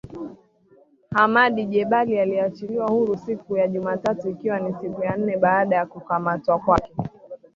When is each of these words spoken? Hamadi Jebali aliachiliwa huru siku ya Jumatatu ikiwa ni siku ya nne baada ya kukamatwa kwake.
Hamadi 1.09 1.65
Jebali 1.65 2.19
aliachiliwa 2.19 2.87
huru 2.87 3.17
siku 3.17 3.57
ya 3.57 3.67
Jumatatu 3.67 4.29
ikiwa 4.29 4.59
ni 4.59 4.75
siku 4.81 5.03
ya 5.03 5.17
nne 5.17 5.37
baada 5.37 5.75
ya 5.75 5.85
kukamatwa 5.85 6.59
kwake. 6.59 6.93